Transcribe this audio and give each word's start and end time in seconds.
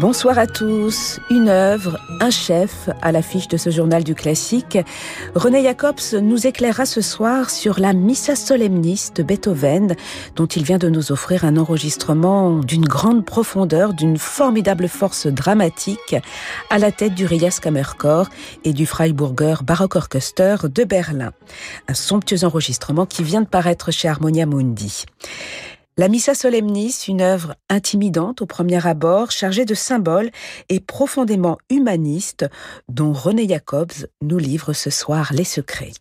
Bonsoir 0.00 0.38
à 0.38 0.46
tous. 0.46 1.20
Une 1.28 1.50
œuvre, 1.50 2.00
un 2.20 2.30
chef 2.30 2.88
à 3.02 3.12
l'affiche 3.12 3.48
de 3.48 3.58
ce 3.58 3.68
journal 3.68 4.02
du 4.02 4.14
classique. 4.14 4.78
René 5.34 5.62
Jacobs 5.62 6.14
nous 6.22 6.46
éclairera 6.46 6.86
ce 6.86 7.02
soir 7.02 7.50
sur 7.50 7.78
la 7.78 7.92
Missa 7.92 8.34
Solemnis 8.34 9.10
de 9.14 9.22
Beethoven, 9.22 9.94
dont 10.36 10.46
il 10.46 10.62
vient 10.62 10.78
de 10.78 10.88
nous 10.88 11.12
offrir 11.12 11.44
un 11.44 11.58
enregistrement 11.58 12.60
d'une 12.60 12.86
grande 12.86 13.26
profondeur, 13.26 13.92
d'une 13.92 14.16
formidable 14.16 14.88
force 14.88 15.26
dramatique, 15.26 16.16
à 16.70 16.78
la 16.78 16.92
tête 16.92 17.14
du 17.14 17.26
Rias 17.26 17.58
Kammerchor 17.60 18.30
et 18.64 18.72
du 18.72 18.86
Freiburger 18.86 19.56
Orchester 19.94 20.56
de 20.64 20.84
Berlin. 20.84 21.32
Un 21.88 21.94
somptueux 21.94 22.44
enregistrement 22.44 23.04
qui 23.04 23.22
vient 23.22 23.42
de 23.42 23.46
paraître 23.46 23.90
chez 23.90 24.08
Harmonia 24.08 24.46
Mundi. 24.46 25.04
La 25.96 26.08
Missa 26.08 26.34
Solemnis, 26.34 27.04
une 27.08 27.20
œuvre 27.20 27.56
intimidante 27.68 28.42
au 28.42 28.46
premier 28.46 28.86
abord, 28.86 29.30
chargée 29.30 29.64
de 29.64 29.74
symboles 29.74 30.30
et 30.68 30.80
profondément 30.80 31.58
humaniste, 31.68 32.46
dont 32.88 33.12
René 33.12 33.48
Jacobs 33.48 34.06
nous 34.22 34.38
livre 34.38 34.72
ce 34.72 34.88
soir 34.88 35.32
les 35.32 35.44
secrets. 35.44 35.92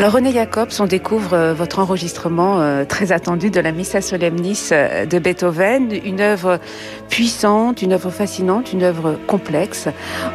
Alors 0.00 0.14
René 0.14 0.32
Jacobs, 0.32 0.70
on 0.78 0.86
découvre 0.86 1.34
euh, 1.34 1.52
votre 1.52 1.78
enregistrement 1.78 2.62
euh, 2.62 2.86
très 2.86 3.12
attendu 3.12 3.50
de 3.50 3.60
la 3.60 3.70
Missa 3.70 4.00
Solemnis 4.00 4.70
euh, 4.72 5.04
de 5.04 5.18
Beethoven, 5.18 5.92
une 5.92 6.22
œuvre 6.22 6.58
puissante, 7.10 7.82
une 7.82 7.92
œuvre 7.92 8.08
fascinante, 8.08 8.72
une 8.72 8.82
œuvre 8.82 9.18
complexe, 9.26 9.88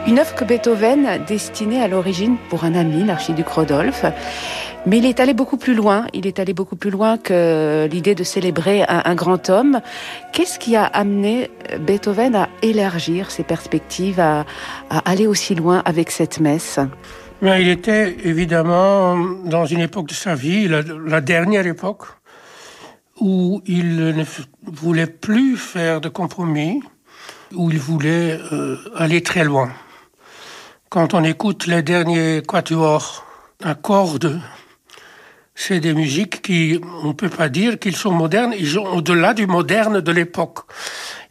une 0.05 0.19
œuvre 0.19 0.35
que 0.35 0.43
Beethoven 0.45 1.25
destinait 1.27 1.81
à 1.81 1.87
l'origine 1.87 2.37
pour 2.51 2.63
un 2.63 2.75
ami, 2.75 3.05
l'archiduc 3.05 3.47
Rodolphe. 3.47 4.05
Mais 4.85 4.99
il 4.99 5.07
est 5.07 5.19
allé 5.19 5.33
beaucoup 5.33 5.57
plus 5.57 5.73
loin. 5.73 6.05
Il 6.13 6.27
est 6.27 6.37
allé 6.37 6.53
beaucoup 6.53 6.75
plus 6.75 6.91
loin 6.91 7.17
que 7.17 7.87
l'idée 7.91 8.13
de 8.13 8.23
célébrer 8.23 8.85
un, 8.87 9.15
grand 9.15 9.49
homme. 9.49 9.81
Qu'est-ce 10.31 10.59
qui 10.59 10.75
a 10.75 10.85
amené 10.85 11.49
Beethoven 11.79 12.35
à 12.35 12.49
élargir 12.61 13.31
ses 13.31 13.41
perspectives, 13.41 14.19
à 14.19 14.45
aller 15.05 15.25
aussi 15.25 15.55
loin 15.55 15.81
avec 15.85 16.11
cette 16.11 16.39
messe? 16.39 16.79
Mais 17.41 17.61
il 17.61 17.69
était 17.69 18.15
évidemment 18.23 19.17
dans 19.45 19.65
une 19.65 19.81
époque 19.81 20.07
de 20.07 20.13
sa 20.13 20.35
vie, 20.35 20.67
la, 20.67 21.21
dernière 21.21 21.67
époque, 21.67 22.03
où 23.19 23.61
il 23.65 23.97
ne 23.97 24.23
voulait 24.63 25.07
plus 25.07 25.57
faire 25.57 26.01
de 26.01 26.09
compromis, 26.09 26.81
où 27.53 27.71
il 27.71 27.79
voulait 27.79 28.39
euh, 28.51 28.77
aller 28.95 29.21
très 29.21 29.43
loin. 29.43 29.71
Quand 30.89 31.13
on 31.13 31.23
écoute 31.23 31.67
les 31.67 31.81
derniers 31.81 32.41
quatuors 32.47 33.25
à 33.63 33.75
cordes, 33.75 34.39
c'est 35.55 35.79
des 35.79 35.93
musiques 35.93 36.41
qui, 36.41 36.79
on 37.03 37.09
ne 37.09 37.13
peut 37.13 37.29
pas 37.29 37.49
dire 37.49 37.79
qu'ils 37.79 37.95
sont 37.95 38.11
modernes, 38.11 38.53
ils 38.57 38.69
sont 38.69 38.85
au-delà 38.85 39.33
du 39.33 39.47
moderne 39.47 40.01
de 40.01 40.11
l'époque. 40.11 40.59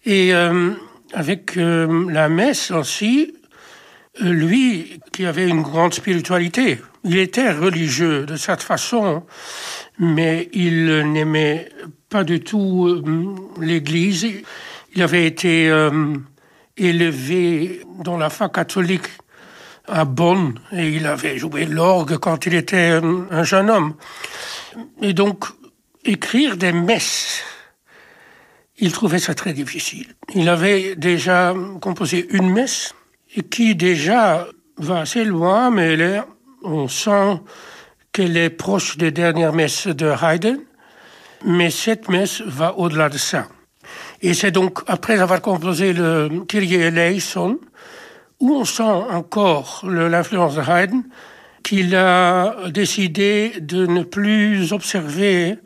Et 0.07 0.35
euh, 0.35 0.73
avec 1.13 1.57
euh, 1.57 2.07
la 2.11 2.29
messe 2.29 2.71
aussi, 2.71 3.35
lui, 4.21 5.01
qui 5.13 5.27
avait 5.27 5.49
une 5.49 5.63
grande 5.63 5.95
spiritualité, 5.95 6.81
il 7.05 7.19
était 7.19 7.53
religieux 7.53 8.27
de 8.27 8.37
cette 8.37 8.63
façon, 8.63 9.25
mais 9.99 10.49
il 10.53 11.03
n'aimait 11.13 11.69
pas 12.09 12.25
du 12.25 12.41
tout 12.41 12.87
euh, 12.87 13.35
l'Église. 13.61 14.27
Il 14.95 15.03
avait 15.03 15.27
été 15.27 15.69
euh, 15.69 16.15
élevé 16.77 17.83
dans 18.03 18.17
la 18.17 18.31
foi 18.31 18.49
catholique 18.49 19.09
à 19.87 20.05
Bonn 20.05 20.59
et 20.73 20.89
il 20.89 21.07
avait 21.07 21.37
joué 21.37 21.67
l'orgue 21.67 22.17
quand 22.19 22.47
il 22.47 22.55
était 22.55 22.93
euh, 22.93 23.27
un 23.31 23.43
jeune 23.43 23.69
homme. 23.69 23.95
Et 25.03 25.13
donc, 25.13 25.45
écrire 26.05 26.57
des 26.57 26.73
messes, 26.73 27.43
il 28.79 28.93
trouvait 28.93 29.19
ça 29.19 29.35
très 29.35 29.53
difficile. 29.53 30.15
Il 30.35 30.49
avait 30.49 30.95
déjà 30.97 31.55
composé 31.81 32.27
une 32.31 32.51
messe 32.51 32.95
qui 33.43 33.75
déjà 33.75 34.47
va 34.77 35.01
assez 35.01 35.25
loin, 35.25 35.71
mais 35.71 35.97
là, 35.97 36.27
on 36.63 36.89
sent 36.89 37.41
qu'elle 38.13 38.37
est 38.37 38.51
proche 38.51 38.97
des 38.97 39.11
dernières 39.11 39.53
messes 39.53 39.87
de 39.87 40.13
Haydn, 40.23 40.59
mais 41.45 41.71
cette 41.71 42.09
messe 42.09 42.41
va 42.43 42.79
au-delà 42.79 43.09
de 43.09 43.19
ça. 43.19 43.49
Et 44.23 44.35
c'est 44.35 44.51
donc 44.51 44.81
après 44.87 45.19
avoir 45.19 45.43
composé 45.43 45.93
le 45.93 46.45
Kyrie 46.49 46.75
eleison, 46.75 47.59
où 48.41 48.55
on 48.55 48.65
sent 48.65 48.83
encore 48.83 49.85
l'influence 49.85 50.55
de 50.55 50.63
Haydn, 50.63 51.03
qu'il 51.63 51.97
a 51.97 52.69
décidé 52.69 53.55
de 53.61 53.87
ne 53.87 54.03
plus 54.03 54.73
observer 54.73 55.57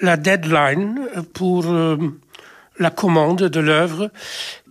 la 0.00 0.16
deadline 0.16 1.00
pour 1.32 1.66
euh, 1.66 1.96
la 2.78 2.90
commande 2.90 3.42
de 3.42 3.60
l'œuvre. 3.60 4.10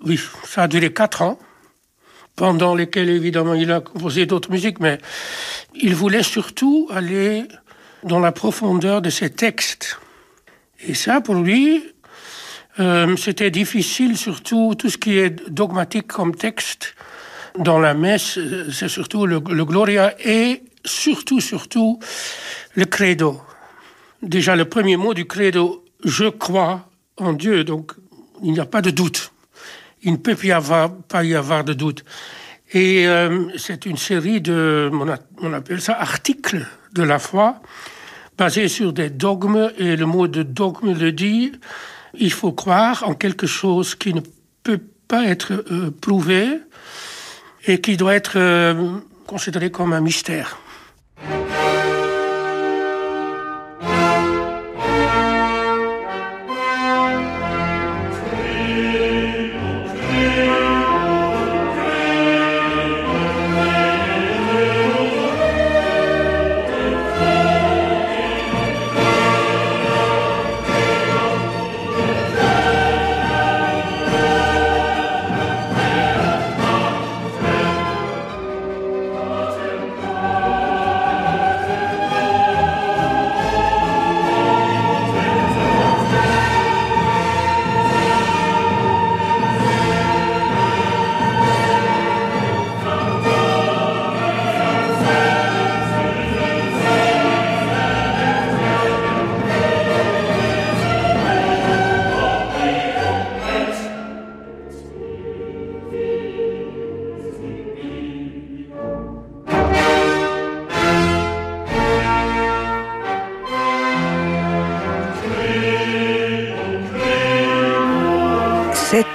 Oui, 0.06 0.20
ça 0.46 0.64
a 0.64 0.68
duré 0.68 0.94
quatre 0.94 1.22
ans, 1.22 1.38
pendant 2.38 2.76
lesquels 2.76 3.10
évidemment 3.10 3.56
il 3.56 3.72
a 3.72 3.82
composé 3.82 4.26
d'autres 4.26 4.52
musiques, 4.52 4.80
mais 4.80 5.00
il 5.76 5.96
voulait 5.96 6.24
surtout 6.24 6.88
aller 6.92 7.44
dans 8.04 8.20
la 8.20 8.32
profondeur 8.32 9.02
de 9.02 9.10
ses 9.10 9.32
textes. 9.32 10.00
Et 10.88 10.94
ça, 10.94 11.20
pour 11.20 11.36
lui, 11.36 11.84
euh, 12.80 13.18
c'était 13.18 13.50
difficile, 13.50 14.16
surtout 14.16 14.76
tout 14.78 14.90
ce 14.90 15.00
qui 15.00 15.18
est 15.18 15.50
dogmatique 15.50 16.08
comme 16.08 16.36
texte. 16.36 16.94
Dans 17.58 17.80
la 17.80 17.96
messe, 17.96 18.38
c'est 18.72 18.88
surtout 18.88 19.26
le, 19.26 19.42
le, 19.50 19.66
Gloria 19.66 20.14
et 20.24 20.62
surtout, 20.86 21.42
surtout, 21.42 22.00
le 22.76 22.86
credo. 22.86 23.42
Déjà, 24.22 24.56
le 24.56 24.66
premier 24.66 24.96
mot 24.96 25.16
du 25.16 25.26
credo, 25.26 25.84
je 26.04 26.26
crois 26.26 26.88
en 27.18 27.34
Dieu, 27.34 27.64
donc 27.64 27.94
il 28.44 28.52
n'y 28.52 28.60
a 28.60 28.66
pas 28.68 28.84
de 28.84 28.92
doute. 28.92 29.32
Il 30.04 30.14
ne 30.14 30.18
peut 30.18 30.38
y 30.44 30.52
avoir, 30.52 30.94
pas 30.94 31.24
y 31.24 31.36
avoir 31.36 31.64
de 31.64 31.74
doute. 31.74 32.04
Et 32.74 33.08
euh, 33.08 33.48
c'est 33.58 33.86
une 33.86 33.98
série 33.98 34.42
de, 34.42 34.92
on, 35.42 35.54
appelle 35.54 35.82
ça 35.82 35.94
articles 36.00 36.66
de 36.94 37.04
la 37.04 37.18
foi, 37.18 37.62
basés 38.38 38.68
sur 38.68 38.92
des 38.92 39.10
dogmes, 39.10 39.72
et 39.78 39.96
le 39.96 40.06
mot 40.06 40.28
de 40.28 40.44
dogme 40.44 40.94
le 40.94 41.12
dit, 41.12 41.54
il 42.14 42.32
faut 42.32 42.52
croire 42.52 43.04
en 43.08 43.14
quelque 43.14 43.48
chose 43.48 43.96
qui 43.96 44.14
ne 44.14 44.22
peut 44.64 44.82
pas 45.08 45.26
être 45.26 45.64
euh, 45.72 45.92
prouvé 45.92 46.60
et 47.66 47.80
qui 47.80 47.96
doit 47.96 48.16
être 48.16 48.38
euh, 48.38 48.98
considéré 49.26 49.72
comme 49.72 49.94
un 49.94 50.02
mystère. 50.02 50.58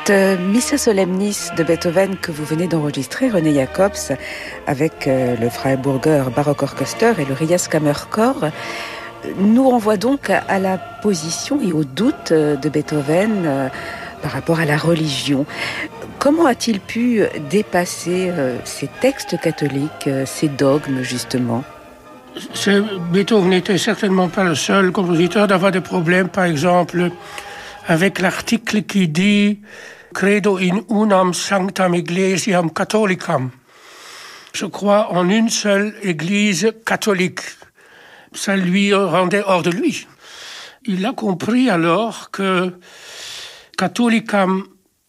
Cette 0.05 0.17
euh, 0.17 0.37
Missa 0.37 0.79
Solemnis 0.79 1.51
de 1.57 1.63
Beethoven 1.63 2.17
que 2.17 2.33
vous 2.33 2.45
venez 2.45 2.67
d'enregistrer, 2.67 3.29
René 3.29 3.55
Jacobs, 3.55 4.17
avec 4.67 5.07
euh, 5.07 5.37
le 5.37 5.49
Freiburger 5.49 6.25
Baroque 6.35 6.65
Orchester 6.65 7.13
et 7.19 7.25
le 7.25 7.35
Rias 7.35 7.69
Kammerchor, 7.71 8.49
nous 9.39 9.69
renvoie 9.69 9.97
donc 9.97 10.31
à 10.31 10.59
la 10.59 10.77
position 10.77 11.61
et 11.63 11.73
au 11.73 11.85
doute 11.85 12.33
euh, 12.33 12.57
de 12.57 12.69
Beethoven 12.69 13.71
par 14.23 14.33
rapport 14.33 14.59
à 14.59 14.65
la 14.65 14.77
religion. 14.77 15.47
Comment 16.19 16.47
a-t-il 16.47 16.81
pu 16.81 17.23
dépasser 17.49 18.33
ces 18.65 18.89
textes 19.01 19.39
catholiques, 19.41 20.09
ces 20.25 20.49
dogmes 20.49 21.03
justement? 21.03 21.63
Beethoven 23.13 23.51
n'était 23.51 23.79
certainement 23.79 24.29
pas 24.29 24.43
le 24.43 24.57
seul 24.57 24.91
compositeur 24.91 25.47
d'avoir 25.47 25.71
des 25.71 25.81
problèmes, 25.81 26.29
par 26.29 26.45
exemple, 26.45 27.11
avec 27.87 28.21
l'article 28.21 28.83
qui 28.83 29.09
dit 29.09 29.61
Credo 30.15 30.59
in 30.59 30.85
unam 30.91 31.33
sanctam 31.33 31.95
ecclesiam 31.95 32.71
catholicam. 32.71 33.51
Je 34.53 34.67
crois 34.67 35.13
en 35.13 35.29
une 35.29 35.49
seule 35.49 35.95
église 36.03 36.73
catholique. 36.85 37.41
Ça 38.35 38.57
lui 38.57 38.93
rendait 38.95 39.43
hors 39.45 39.63
de 39.63 39.71
lui. 39.71 40.07
Il 40.85 41.07
a 41.07 41.13
compris 41.13 41.71
alors 41.71 42.31
que 42.31 42.75
catholicam 43.79 44.65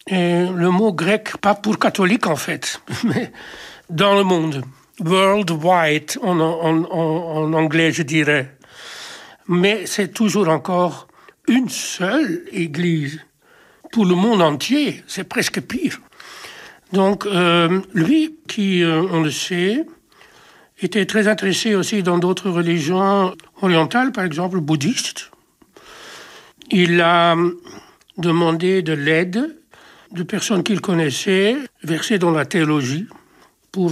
est 0.07 0.45
le 0.49 0.69
mot 0.69 0.93
grec, 0.93 1.37
pas 1.37 1.55
pour 1.55 1.79
catholique 1.79 2.27
en 2.27 2.35
fait, 2.35 2.81
mais 3.03 3.31
dans 3.89 4.15
le 4.15 4.23
monde. 4.23 4.63
Worldwide 4.99 6.19
en, 6.21 7.53
anglais, 7.53 7.91
je 7.91 8.03
dirais. 8.03 8.55
Mais 9.47 9.85
c'est 9.85 10.13
toujours 10.13 10.49
encore 10.49 11.07
une 11.47 11.69
seule 11.69 12.43
église 12.51 13.19
pour 13.91 14.05
le 14.05 14.15
monde 14.15 14.41
entier, 14.41 15.03
c'est 15.07 15.23
presque 15.23 15.61
pire. 15.61 15.99
Donc, 16.91 17.25
euh, 17.25 17.81
lui, 17.93 18.35
qui, 18.47 18.83
euh, 18.83 19.03
on 19.11 19.21
le 19.21 19.31
sait, 19.31 19.85
était 20.81 21.05
très 21.05 21.27
intéressé 21.27 21.75
aussi 21.75 22.03
dans 22.03 22.17
d'autres 22.17 22.49
religions 22.49 23.35
orientales, 23.61 24.11
par 24.11 24.25
exemple 24.25 24.59
bouddhistes. 24.59 25.31
Il 26.71 27.01
a 27.01 27.35
demandé 28.17 28.81
de 28.81 28.93
l'aide 28.93 29.57
de 30.11 30.23
personnes 30.23 30.63
qu'il 30.63 30.81
connaissait, 30.81 31.57
versées 31.83 32.19
dans 32.19 32.31
la 32.31 32.45
théologie, 32.45 33.07
pour 33.71 33.91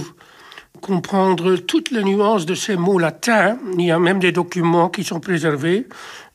comprendre 0.82 1.56
toutes 1.56 1.90
les 1.90 2.04
nuances 2.04 2.44
de 2.44 2.54
ces 2.54 2.76
mots 2.76 2.98
latins. 2.98 3.56
Il 3.78 3.86
y 3.86 3.90
a 3.90 3.98
même 3.98 4.18
des 4.18 4.32
documents 4.32 4.90
qui 4.90 5.04
sont 5.04 5.20
préservés, 5.20 5.86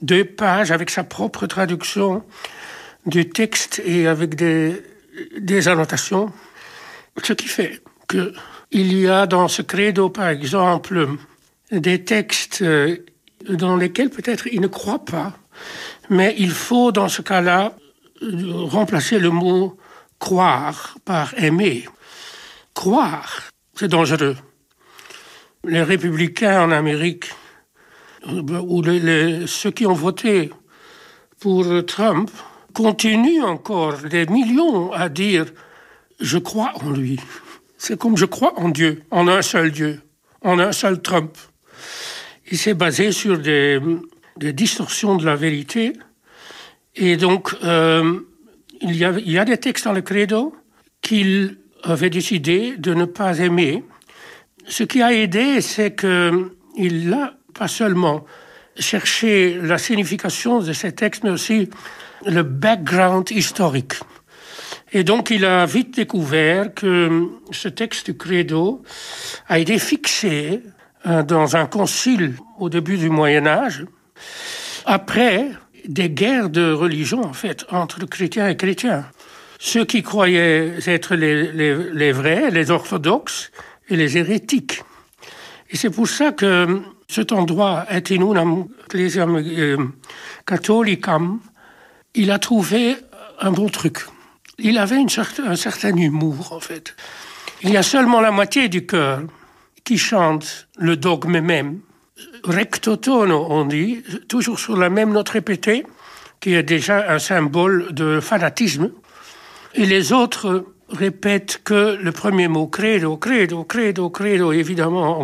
deux 0.01 0.25
pages 0.25 0.71
avec 0.71 0.89
sa 0.89 1.03
propre 1.03 1.45
traduction 1.45 2.23
du 3.05 3.29
texte 3.29 3.81
et 3.85 4.07
avec 4.07 4.35
des, 4.35 4.81
des 5.37 5.67
annotations. 5.67 6.31
Ce 7.23 7.33
qui 7.33 7.47
fait 7.47 7.81
que 8.07 8.33
il 8.71 8.97
y 8.97 9.07
a 9.07 9.27
dans 9.27 9.47
ce 9.47 9.61
credo, 9.61 10.09
par 10.09 10.29
exemple, 10.29 11.07
des 11.71 12.03
textes 12.03 12.61
euh, 12.61 12.97
dans 13.49 13.77
lesquels 13.77 14.09
peut-être 14.09 14.47
il 14.47 14.61
ne 14.61 14.67
croit 14.67 15.05
pas, 15.05 15.37
mais 16.09 16.35
il 16.37 16.51
faut 16.51 16.91
dans 16.91 17.07
ce 17.07 17.21
cas-là 17.21 17.73
remplacer 18.21 19.19
le 19.19 19.29
mot 19.29 19.77
croire 20.19 20.97
par 21.05 21.33
aimer. 21.37 21.85
Croire, 22.73 23.41
c'est 23.77 23.87
dangereux. 23.87 24.35
Les 25.63 25.83
républicains 25.83 26.63
en 26.63 26.71
Amérique, 26.71 27.25
ou 28.27 28.83
ceux 29.45 29.71
qui 29.71 29.85
ont 29.85 29.93
voté 29.93 30.51
pour 31.39 31.65
Trump, 31.85 32.31
continuent 32.73 33.43
encore 33.43 33.97
des 33.97 34.25
millions 34.25 34.91
à 34.91 35.09
dire 35.09 35.45
je 36.19 36.37
crois 36.39 36.71
en 36.81 36.91
lui. 36.91 37.19
C'est 37.77 37.99
comme 37.99 38.17
je 38.17 38.25
crois 38.25 38.59
en 38.59 38.69
Dieu, 38.69 39.03
en 39.11 39.27
un 39.27 39.43
seul 39.43 39.71
Dieu, 39.71 40.01
en 40.41 40.57
un 40.57 40.71
seul 40.71 41.01
Trump. 41.01 41.37
Il 42.49 42.57
s'est 42.57 42.73
basé 42.73 43.11
sur 43.11 43.37
des, 43.37 43.79
distorsions 44.37 45.15
de 45.15 45.25
la 45.25 45.35
vérité. 45.35 45.93
Et 46.95 47.17
donc, 47.17 47.53
euh, 47.63 48.19
il, 48.81 48.95
y 48.95 49.05
a, 49.05 49.11
il 49.11 49.31
y 49.31 49.37
a 49.37 49.45
des 49.45 49.57
textes 49.57 49.85
dans 49.85 49.93
le 49.93 50.01
credo 50.01 50.55
qu'il 51.01 51.57
avait 51.83 52.09
décidé 52.09 52.75
de 52.77 52.93
ne 52.93 53.05
pas 53.05 53.39
aimer. 53.39 53.83
Ce 54.67 54.83
qui 54.83 55.01
a 55.01 55.13
aidé, 55.13 55.61
c'est 55.61 55.95
qu'il 55.95 57.09
n'a 57.09 57.33
pas 57.53 57.67
seulement 57.67 58.25
cherché 58.79 59.59
la 59.61 59.77
signification 59.77 60.59
de 60.59 60.73
ces 60.73 60.91
textes, 60.91 61.23
mais 61.23 61.29
aussi 61.29 61.69
le 62.25 62.43
background 62.43 63.31
historique. 63.31 63.93
Et 64.91 65.03
donc 65.03 65.29
il 65.29 65.45
a 65.45 65.65
vite 65.65 65.95
découvert 65.95 66.73
que 66.73 67.27
ce 67.51 67.67
texte 67.67 68.07
du 68.07 68.17
credo 68.17 68.83
a 69.47 69.59
été 69.59 69.79
fixé 69.79 70.61
euh, 71.05 71.23
dans 71.23 71.55
un 71.55 71.65
concile 71.65 72.35
au 72.57 72.69
début 72.69 72.97
du 72.97 73.09
Moyen 73.09 73.47
Âge, 73.47 73.85
après 74.85 75.49
des 75.87 76.09
guerres 76.09 76.49
de 76.49 76.71
religion 76.71 77.23
en 77.23 77.33
fait 77.33 77.65
entre 77.69 78.05
chrétiens 78.05 78.47
et 78.47 78.57
chrétiens 78.57 79.05
ceux 79.59 79.85
qui 79.85 80.03
croyaient 80.03 80.75
être 80.85 81.15
les, 81.15 82.11
vrais, 82.11 82.51
les 82.51 82.71
orthodoxes 82.71 83.51
et 83.89 83.95
les 83.95 84.17
hérétiques. 84.17 84.83
Et 85.69 85.77
c'est 85.77 85.89
pour 85.89 86.07
ça 86.07 86.31
que 86.31 86.81
cet 87.07 87.31
endroit, 87.31 87.85
est 87.89 88.11
in 88.11 88.67
ecclesiam 88.85 89.37
euh, 89.37 89.77
catholicam, 90.45 91.39
il 92.15 92.31
a 92.31 92.39
trouvé 92.39 92.97
un 93.39 93.51
bon 93.51 93.69
truc. 93.69 93.99
Il 94.59 94.77
avait 94.77 94.97
une 94.97 95.09
certain, 95.09 95.45
un 95.45 95.55
certain 95.55 95.95
humour, 95.95 96.51
en 96.51 96.59
fait. 96.59 96.95
Il 97.61 97.69
y 97.69 97.77
a 97.77 97.83
seulement 97.83 98.21
la 98.21 98.31
moitié 98.31 98.69
du 98.69 98.85
chœur 98.85 99.21
qui 99.83 99.97
chante 99.97 100.67
le 100.77 100.97
dogme 100.97 101.39
même. 101.39 101.79
Recto 102.43 102.97
tono, 102.97 103.47
on 103.49 103.65
dit, 103.65 104.03
toujours 104.27 104.59
sur 104.59 104.75
la 104.77 104.89
même 104.89 105.11
note 105.11 105.29
répétée, 105.29 105.85
qui 106.39 106.53
est 106.53 106.63
déjà 106.63 107.11
un 107.11 107.19
symbole 107.19 107.93
de 107.93 108.19
fanatisme. 108.19 108.91
Et 109.77 109.85
les 109.85 110.11
autres 110.11 110.65
répètent 110.89 111.61
que 111.63 111.97
le 112.01 112.11
premier 112.11 112.47
mot, 112.47 112.65
credo, 112.65 113.17
credo, 113.17 113.63
credo, 113.63 114.09
credo, 114.09 114.51
évidemment, 114.51 115.19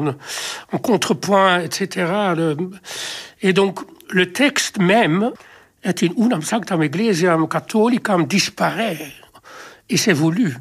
en, 0.72 0.78
contrepoint, 0.78 1.60
etc. 1.62 2.36
Et 3.42 3.52
donc, 3.54 3.80
le 4.10 4.32
texte 4.32 4.78
même 4.78 5.32
est 5.84 6.04
in 6.04 6.10
unam 6.18 6.44
sanctam 6.44 6.84
ecclesiam 6.84 7.48
catholicam 7.48 8.28
disparaît. 8.28 9.12
Et 9.90 9.98
c'est 9.98 10.14
voulu. 10.14 10.56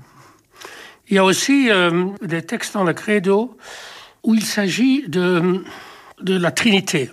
Il 1.08 1.16
y 1.16 1.18
a 1.18 1.25
aussi 1.25 1.70
euh, 1.70 2.06
des 2.22 2.42
textes 2.42 2.72
dans 2.72 2.84
le 2.84 2.94
credo 2.94 3.58
où 4.22 4.34
il 4.34 4.44
s'agit 4.44 5.06
de, 5.06 5.62
de 6.22 6.38
la 6.38 6.50
Trinité 6.50 7.11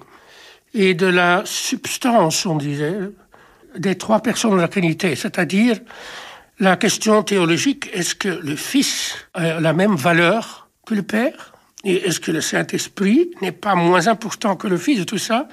et 0.73 0.93
de 0.93 1.07
la 1.07 1.41
substance, 1.45 2.45
on 2.45 2.55
disait, 2.55 2.99
des 3.77 3.97
trois 3.97 4.21
personnes 4.21 4.55
de 4.55 4.61
la 4.61 4.67
Trinité, 4.67 5.15
c'est-à-dire 5.15 5.79
la 6.59 6.75
question 6.75 7.23
théologique, 7.23 7.89
est-ce 7.93 8.15
que 8.15 8.27
le 8.27 8.55
Fils 8.55 9.15
a 9.33 9.59
la 9.59 9.73
même 9.73 9.95
valeur 9.95 10.69
que 10.85 10.93
le 10.93 11.03
Père? 11.03 11.53
Et 11.85 11.95
est-ce 12.07 12.19
que 12.19 12.31
le 12.31 12.41
Saint-Esprit 12.41 13.31
n'est 13.41 13.53
pas 13.53 13.75
moins 13.75 14.07
important 14.07 14.57
que 14.57 14.67
le 14.67 14.77
Fils 14.77 14.99
et 14.99 15.05
tout 15.05 15.17
ça? 15.17 15.47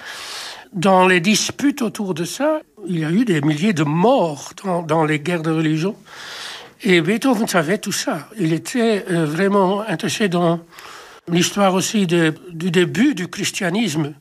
Dans 0.72 1.06
les 1.06 1.20
disputes 1.20 1.80
autour 1.82 2.14
de 2.14 2.24
ça, 2.24 2.60
il 2.88 2.98
y 2.98 3.04
a 3.04 3.10
eu 3.10 3.24
des 3.24 3.40
milliers 3.40 3.72
de 3.72 3.84
morts 3.84 4.52
dans, 4.86 5.04
les 5.04 5.20
guerres 5.20 5.42
de 5.42 5.50
religion. 5.50 5.94
Et 6.82 7.00
Beethoven 7.00 7.46
savait 7.46 7.78
tout 7.78 7.92
ça. 7.92 8.28
Il 8.38 8.52
était 8.52 9.04
euh, 9.10 9.24
vraiment 9.24 9.82
intéressé 9.82 10.28
dans 10.28 10.60
l'histoire 11.30 11.74
aussi 11.74 12.06
de, 12.06 12.34
du 12.50 12.70
début 12.70 13.14
du 13.14 13.28
christianisme. 13.28 14.12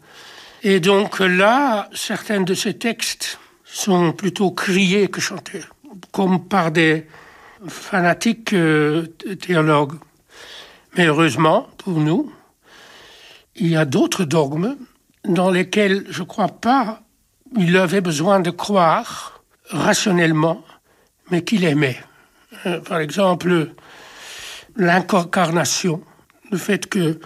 Et 0.64 0.80
donc 0.80 1.20
là, 1.20 1.90
certains 1.94 2.42
de 2.42 2.54
ces 2.54 2.76
textes 2.76 3.40
sont 3.64 4.14
plutôt 4.14 4.52
criés 4.52 5.10
que 5.10 5.20
chantés, 5.20 5.62
comme 6.16 6.48
par 6.48 6.72
des 6.72 7.08
fanatiques 7.68 8.54
euh, 8.54 9.08
théologues. 9.42 10.00
Mais 10.96 11.08
heureusement, 11.08 11.68
pour 11.78 12.00
nous, 12.00 12.32
il 13.58 13.68
y 13.68 13.76
a 13.76 13.84
d'autres 13.84 14.24
dogmes 14.24 14.78
dans 15.26 15.52
lesquels 15.52 16.06
je 16.10 16.22
ne 16.22 16.28
crois 16.28 16.48
pas 16.48 17.02
il 17.58 17.76
avait 17.76 18.00
besoin 18.00 18.40
de 18.40 18.50
croire 18.50 19.42
rationnellement, 19.70 20.64
mais 21.32 21.44
qu'il 21.44 21.66
aimait. 21.66 22.02
Euh, 22.66 22.80
par 22.80 23.00
exemple, 23.00 23.72
l'incarnation, 24.78 26.02
le 26.50 26.58
fait 26.58 26.88
que 26.88 27.20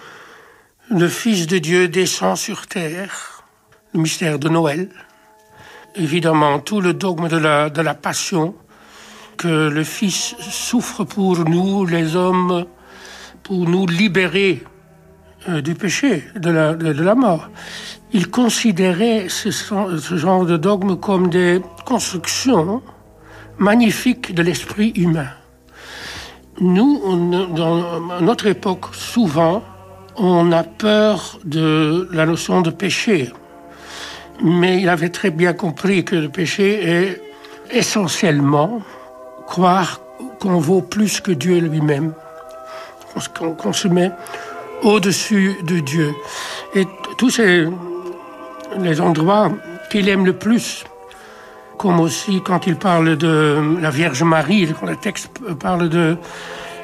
le 0.90 1.08
Fils 1.08 1.46
de 1.46 1.60
Dieu 1.60 1.88
descend 1.90 2.38
sur 2.38 2.66
terre, 2.66 3.44
le 3.94 4.02
mystère 4.02 4.40
de 4.40 4.50
Noël, 4.50 4.90
évidemment 5.94 6.58
tout 6.60 6.82
le 6.82 6.94
dogme 6.94 7.28
de 7.28 7.38
la, 7.38 7.70
de 7.70 7.82
la 7.82 7.94
passion, 7.94 8.56
que 9.40 9.70
le 9.70 9.86
Fils 9.86 10.36
souffre 10.42 11.06
pour 11.06 11.38
nous, 11.46 11.86
les 11.86 12.18
hommes, 12.18 12.66
pour 13.42 13.70
nous 13.70 13.88
libérer 13.88 14.62
euh, 15.48 15.62
du 15.62 15.76
péché, 15.76 16.26
de 16.36 16.52
la, 16.52 17.16
mort. 17.16 17.50
Il 18.12 18.30
considérait 18.30 19.28
ce, 19.30 19.50
genre 20.18 20.46
de 20.46 20.58
dogme 20.58 20.98
comme 20.98 21.30
des 21.30 21.62
constructions 21.86 22.84
magnifiques 23.58 24.36
de 24.36 24.44
l'esprit 24.44 24.92
humain. 24.98 25.30
Nous, 26.60 27.00
dans 27.56 28.20
notre 28.20 28.48
époque, 28.48 28.88
souvent, 28.92 29.64
on 30.18 30.52
a 30.52 30.64
peur 30.64 31.40
de 31.46 32.10
la 32.12 32.26
notion 32.26 32.60
de 32.60 32.72
péché. 32.72 33.32
Mais 34.44 34.82
il 34.82 34.90
avait 34.90 35.10
très 35.10 35.32
bien 35.32 35.54
compris 35.54 36.04
que 36.04 36.18
le 36.18 36.28
péché 36.28 36.84
est 36.84 37.22
essentiellement 37.72 38.82
croire 39.50 40.00
qu'on 40.40 40.60
vaut 40.60 40.82
plus 40.82 41.20
que 41.22 41.32
Dieu 41.32 41.58
lui-même, 41.60 42.14
qu'on 43.36 43.56
qu 43.56 43.74
se 43.74 43.88
met 43.88 44.12
au-dessus 44.84 45.58
de 45.64 45.80
Dieu. 45.80 46.14
Et 46.76 46.86
tous 47.18 47.32
ces 47.32 47.68
les 48.78 49.02
endroits 49.02 49.52
qu'il 49.90 50.08
aime 50.08 50.26
le 50.26 50.34
plus, 50.34 50.84
comme 51.80 52.00
aussi 52.00 52.42
quand 52.44 52.68
il 52.68 52.76
parle 52.76 53.18
de 53.18 53.36
la 53.82 53.90
Vierge 53.90 54.22
Marie, 54.22 54.72
quand 54.80 54.86
le 54.86 54.96
texte 54.96 55.32
parle 55.60 55.90
de 55.90 56.16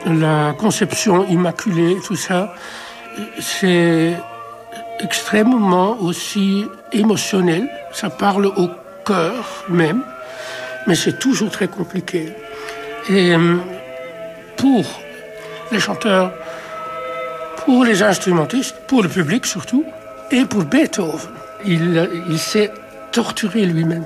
la 0.07 0.53
conception 0.57 1.23
immaculée, 1.27 1.97
tout 2.03 2.15
ça, 2.15 2.55
c'est 3.39 4.13
extrêmement 4.99 6.01
aussi 6.01 6.65
émotionnel. 6.91 7.69
Ça 7.93 8.09
parle 8.09 8.47
au 8.47 8.69
cœur 9.05 9.65
même, 9.69 10.01
mais 10.87 10.95
c'est 10.95 11.19
toujours 11.19 11.51
très 11.51 11.67
compliqué. 11.67 12.33
Et 13.07 13.35
euh, 13.35 13.57
pour 14.57 15.01
les 15.71 15.79
chanteurs, 15.79 16.33
pour 17.65 17.83
les 17.83 18.01
instrumentistes, 18.01 18.75
pour 18.87 19.03
le 19.03 19.09
public 19.09 19.45
surtout, 19.45 19.85
et 20.31 20.45
pour 20.45 20.63
Beethoven, 20.63 21.29
il, 21.65 22.09
il 22.29 22.39
s'est 22.39 22.71
torturé 23.11 23.65
lui-même. 23.65 24.05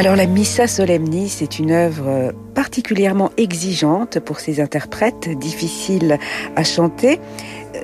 Alors 0.00 0.16
la 0.16 0.24
Missa 0.24 0.66
Solemnis 0.66 1.40
est 1.42 1.58
une 1.58 1.72
œuvre 1.72 2.32
particulièrement 2.54 3.32
exigeante 3.36 4.18
pour 4.18 4.40
ses 4.40 4.58
interprètes, 4.58 5.28
difficile 5.38 6.16
à 6.56 6.64
chanter. 6.64 7.20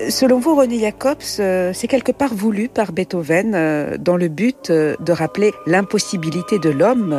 Selon 0.09 0.39
vous, 0.39 0.55
René 0.55 0.79
Jacobs, 0.79 1.21
euh, 1.39 1.73
c'est 1.75 1.87
quelque 1.87 2.11
part 2.11 2.33
voulu 2.33 2.69
par 2.69 2.91
Beethoven 2.91 3.53
euh, 3.53 3.97
dans 3.99 4.17
le 4.17 4.29
but 4.29 4.71
euh, 4.71 4.95
de 4.99 5.11
rappeler 5.11 5.53
l'impossibilité 5.67 6.57
de 6.57 6.71
l'homme 6.71 7.15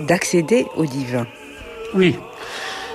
d'accéder 0.00 0.66
au 0.76 0.84
divin. 0.84 1.26
Oui. 1.94 2.14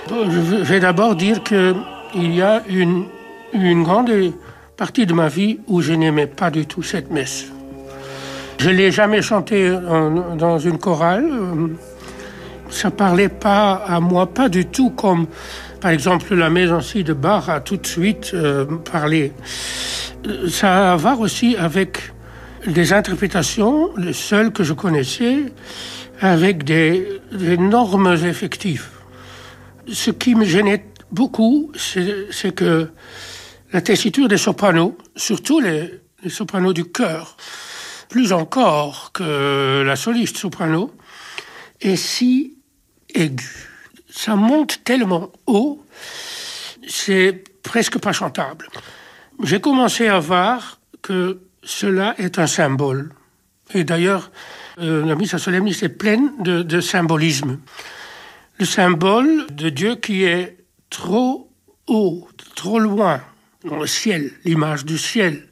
Je 0.08 0.62
vais 0.62 0.78
d'abord 0.78 1.16
dire 1.16 1.42
qu'il 1.42 2.36
y 2.36 2.40
a 2.40 2.62
une, 2.68 3.06
une 3.52 3.82
grande 3.82 4.12
partie 4.76 5.06
de 5.06 5.12
ma 5.12 5.26
vie 5.26 5.58
où 5.66 5.80
je 5.80 5.92
n'aimais 5.92 6.28
pas 6.28 6.52
du 6.52 6.66
tout 6.66 6.84
cette 6.84 7.10
messe. 7.10 7.51
Je 8.62 8.70
l'ai 8.70 8.92
jamais 8.92 9.22
chantée 9.22 9.76
dans 10.38 10.56
une 10.56 10.78
chorale. 10.78 11.28
Ça 12.70 12.92
parlait 12.92 13.28
pas 13.28 13.72
à 13.74 13.98
moi, 13.98 14.32
pas 14.32 14.48
du 14.48 14.66
tout 14.66 14.90
comme, 14.90 15.26
par 15.80 15.90
exemple, 15.90 16.32
la 16.36 16.48
maison 16.48 16.80
ci 16.80 17.02
de 17.02 17.12
Bach 17.12 17.48
a 17.48 17.58
tout 17.58 17.76
de 17.76 17.86
suite 17.88 18.30
euh, 18.34 18.64
parlé. 18.64 19.32
Ça 20.48 20.90
a 20.90 20.92
à 20.92 20.96
voir 20.96 21.18
aussi 21.18 21.56
avec 21.56 22.12
des 22.64 22.92
interprétations, 22.92 23.90
les 23.96 24.12
seules 24.12 24.52
que 24.52 24.62
je 24.62 24.74
connaissais, 24.74 25.52
avec 26.20 26.62
des, 26.62 27.20
des 27.32 27.56
normes 27.56 28.16
effectives. 28.24 28.90
Ce 29.88 30.12
qui 30.12 30.36
me 30.36 30.44
gênait 30.44 30.84
beaucoup, 31.10 31.72
c'est 31.74 32.54
que 32.54 32.90
la 33.72 33.80
tessiture 33.80 34.28
des 34.28 34.38
sopranos, 34.38 34.96
surtout 35.16 35.58
les 35.58 36.00
sopranos 36.28 36.72
du 36.72 36.84
chœur, 36.84 37.36
plus 38.12 38.34
encore 38.34 39.10
que 39.12 39.82
la 39.86 39.96
soliste 39.96 40.36
soprano, 40.36 40.94
est 41.80 41.96
si 41.96 42.58
aiguë. 43.14 43.70
Ça 44.10 44.36
monte 44.36 44.84
tellement 44.84 45.32
haut, 45.46 45.82
c'est 46.86 47.42
presque 47.62 47.98
pas 47.98 48.12
chantable. 48.12 48.68
J'ai 49.42 49.62
commencé 49.62 50.08
à 50.08 50.18
voir 50.18 50.78
que 51.00 51.40
cela 51.62 52.14
est 52.18 52.38
un 52.38 52.46
symbole. 52.46 53.14
Et 53.72 53.82
d'ailleurs, 53.82 54.30
euh, 54.78 55.06
la 55.06 55.14
Missa 55.14 55.38
Solemnis 55.38 55.78
est 55.80 55.88
pleine 55.88 56.32
de, 56.40 56.62
de 56.62 56.80
symbolisme. 56.82 57.60
Le 58.58 58.66
symbole 58.66 59.46
de 59.52 59.70
Dieu 59.70 59.96
qui 59.96 60.24
est 60.24 60.58
trop 60.90 61.50
haut, 61.86 62.28
trop 62.56 62.78
loin, 62.78 63.22
dans 63.64 63.78
le 63.78 63.86
ciel, 63.86 64.32
l'image 64.44 64.84
du 64.84 64.98
ciel. 64.98 65.48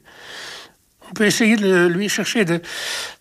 On 1.11 1.13
peut 1.13 1.25
essayer 1.25 1.57
de 1.57 1.87
lui 1.87 2.07
chercher 2.07 2.45
de, 2.45 2.61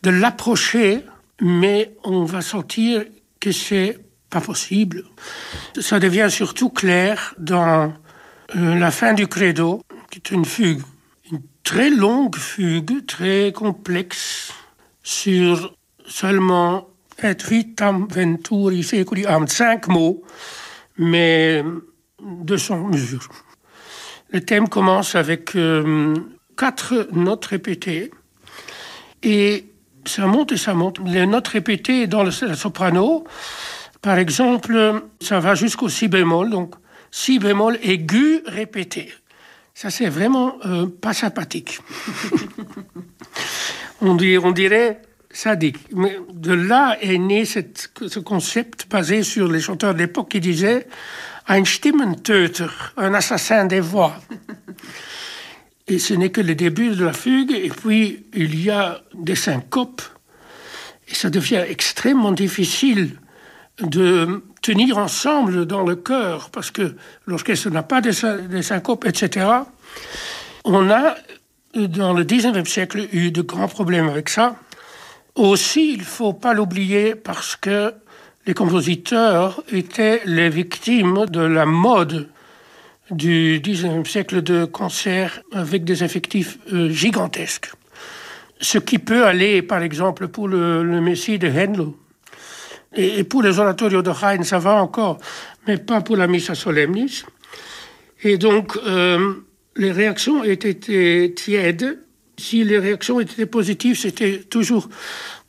de 0.03 0.11
l'approcher, 0.11 1.01
mais 1.41 1.93
on 2.05 2.25
va 2.25 2.41
sentir 2.41 3.05
que 3.41 3.51
c'est 3.51 3.99
pas 4.31 4.41
possible. 4.41 5.05
Ça 5.81 5.99
devient 5.99 6.29
surtout 6.31 6.71
clair 6.71 7.35
dans 7.39 7.93
euh, 8.57 8.75
la 8.77 8.91
fin 8.93 9.13
du 9.13 9.27
credo, 9.27 9.83
qui 10.11 10.19
est 10.19 10.31
une 10.31 10.45
fugue, 10.45 10.83
une 11.33 11.43
très 11.65 11.91
longue 11.91 12.37
fugue, 12.37 13.05
très 13.07 13.53
complexe, 13.53 14.53
sur 15.03 15.75
seulement 16.07 16.89
et 17.23 17.35
vitam 17.49 18.07
venturi 18.09 18.83
seculi 18.83 19.27
am 19.27 19.47
cinq 19.49 19.89
mots, 19.89 20.23
mais 20.97 21.65
de 22.21 22.57
son 22.57 22.87
mesure. 22.87 23.29
Le 24.31 24.41
thème 24.41 24.69
commence 24.69 25.17
avec 25.17 25.57
euh, 25.57 26.15
quatre 26.61 27.09
notes 27.13 27.47
répétées 27.47 28.11
et 29.23 29.65
ça 30.05 30.27
monte 30.27 30.53
et 30.53 30.59
ça 30.59 30.75
monte. 30.75 30.99
Les 31.07 31.25
notes 31.25 31.49
répétées 31.49 32.07
dans 32.07 32.23
le, 32.23 32.31
soprano, 32.31 33.25
par 34.03 34.19
exemple, 34.19 35.03
ça 35.23 35.41
va 35.41 35.55
jusqu'au 35.55 35.89
si 35.89 36.09
bémol, 36.09 36.51
donc 36.51 36.75
si 37.11 37.39
bémol 37.39 37.79
aigu 37.83 38.43
répété. 38.45 39.11
Ça, 39.73 39.89
c'est 39.89 40.11
vraiment 40.11 40.57
euh, 40.67 40.87
pas 40.87 41.15
sympathique. 41.15 41.81
on, 44.03 44.15
dirait, 44.15 44.45
on 44.45 44.51
dirait 44.51 45.01
sadique. 45.31 45.79
Mais 45.95 46.19
de 46.31 46.53
là 46.53 46.99
est 47.01 47.17
né 47.17 47.47
ce 47.47 48.19
concept 48.19 48.87
basé 48.91 49.23
sur 49.23 49.51
les 49.51 49.61
chanteurs 49.61 49.95
de 49.95 50.01
l'époque 50.01 50.29
qui 50.29 50.41
disaient 50.41 50.87
un 51.49 51.65
Stimmentöter, 51.65 52.67
un 52.99 53.15
assassin 53.15 53.65
des 53.65 53.81
voix. 53.81 54.15
Et 55.91 55.99
ce 55.99 56.15
n'est 56.15 56.31
que 56.31 56.41
le 56.41 56.55
début 56.55 56.91
de 56.91 57.05
la 57.05 57.13
fugue, 57.13 57.51
et 57.51 57.69
puis 57.69 58.25
il 58.33 58.63
y 58.63 58.71
a 58.71 59.01
des 59.13 59.35
syncopes, 59.35 60.03
et 61.09 61.15
ça 61.15 61.31
devient 61.31 61.65
extrêmement 61.69 62.31
difficile 62.31 63.17
de 63.81 64.45
tenir 64.63 64.99
ensemble 64.99 65.67
dans 65.67 65.83
le 65.83 65.97
cœur, 65.97 66.51
parce 66.51 66.71
que 66.71 66.95
l'orchestre 67.27 67.71
n'a 67.71 67.83
pas 67.83 68.01
des, 68.01 68.13
syncopes, 68.63 69.05
etc. 69.05 69.49
On 70.65 70.89
a, 70.91 71.17
dans 71.75 72.13
le 72.13 72.23
19e 72.23 72.67
siècle, 72.67 73.09
eu 73.11 73.33
de 73.33 73.43
grands 73.43 73.67
problèmes 73.67 74.09
avec 74.09 74.29
ça. 74.29 74.55
Aussi, 75.35 75.95
il 75.95 75.99
ne 75.99 76.05
faut 76.05 76.35
pas 76.35 76.55
l'oublier 76.55 77.17
parce 77.17 77.57
que 77.57 77.93
les 78.47 78.55
compositeurs 78.55 79.65
étaient 79.73 80.23
les 80.25 80.51
victimes 80.51 81.27
de 81.27 81.41
la 81.41 81.67
mode 81.67 82.29
du 83.11 83.61
XIXe 83.63 84.09
siècle 84.09 84.43
de 84.43 84.65
concerts 84.65 85.43
avec 85.53 85.85
des 85.85 86.05
effectifs 86.05 86.59
euh, 86.73 86.91
gigantesques. 86.91 87.73
Ce 88.61 88.79
qui 88.79 88.99
peut 88.99 89.25
aller, 89.25 89.63
par 89.63 89.83
exemple, 89.83 90.29
pour 90.29 90.49
le, 90.49 90.83
Messie 91.01 91.39
de 91.39 91.49
Handel. 91.49 91.87
Et, 92.95 93.25
pour 93.25 93.43
les 93.43 93.59
oratorios 93.59 94.03
de 94.03 94.11
Haydn, 94.11 94.43
ça 94.43 94.59
va 94.59 94.83
encore, 94.83 95.19
mais 95.67 95.79
pas 95.79 96.01
pour 96.01 96.17
la 96.17 96.27
Missa 96.27 96.55
Solemnis. 96.55 97.25
Et 98.23 98.37
donc, 98.37 98.77
euh, 98.87 99.35
les 99.77 99.93
réactions 99.93 100.45
étaient 100.45 101.33
tièdes. 101.35 102.05
Si 102.37 102.65
les 102.65 102.79
réactions 102.79 103.21
étaient 103.21 103.47
positives, 103.47 103.99
c'était 103.99 104.41
toujours 104.41 104.89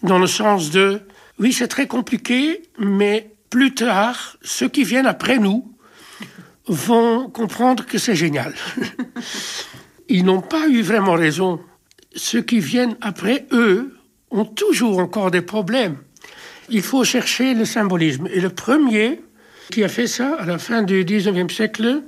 dans 0.03 0.19
le 0.19 0.27
sens 0.27 0.71
de 0.71 1.01
oui, 1.39 1.53
c'est 1.53 1.67
très 1.67 1.87
compliqué, 1.87 2.61
mais 2.77 3.31
plus 3.49 3.73
tard, 3.73 4.37
ceux 4.43 4.69
qui 4.69 4.83
viennent 4.83 5.07
après 5.07 5.39
nous 5.39 5.71
vont 6.71 7.29
comprendre 7.29 7.85
que 7.85 7.97
c'est 7.97 8.15
génial. 8.15 8.53
Ils 10.09 10.23
n'ont 10.23 10.41
pas 10.41 10.67
eu 10.67 10.81
vraiment 10.81 11.13
raison. 11.13 11.59
Ceux 12.15 12.41
qui 12.41 12.59
viennent 12.59 12.95
après 13.01 13.45
eux 13.51 13.97
ont 14.31 14.45
toujours 14.45 14.99
encore 14.99 15.31
des 15.31 15.41
problèmes. 15.41 15.97
Il 16.69 16.81
faut 16.81 17.03
chercher 17.03 17.53
le 17.53 17.65
symbolisme. 17.65 18.27
Et 18.33 18.39
le 18.39 18.49
premier 18.49 19.21
qui 19.69 19.83
a 19.83 19.89
fait 19.89 20.07
ça 20.07 20.35
à 20.39 20.45
la 20.45 20.57
fin 20.57 20.81
du 20.81 21.03
19e 21.03 21.49
siècle, 21.49 22.03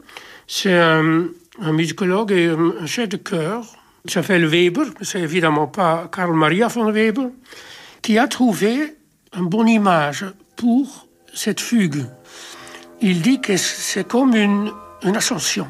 c'est 0.47 0.77
un, 0.77 1.27
musicologue 1.59 2.31
et 2.31 2.47
un 2.47 2.85
chef 2.85 3.09
de 3.09 3.17
chœur. 3.17 3.65
Il 4.05 4.11
s'appelle 4.11 4.45
Weber, 4.45 4.85
c'est 5.01 5.21
évidemment 5.21 5.67
pas 5.67 6.09
Karl 6.11 6.33
Maria 6.33 6.67
von 6.67 6.91
Weber, 6.91 7.29
qui 8.01 8.17
a 8.17 8.27
trouvé 8.27 8.95
une 9.35 9.47
bonne 9.47 9.69
image 9.69 10.25
pour 10.55 11.07
cette 11.33 11.61
fugue. 11.61 12.05
Il 13.05 13.21
dit 13.21 13.41
que 13.41 13.57
c'est 13.57 14.07
comme 14.07 14.33
une, 14.33 14.71
ascension 15.13 15.67